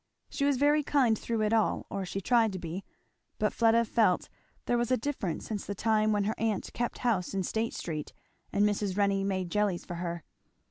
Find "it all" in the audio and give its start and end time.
1.43-1.85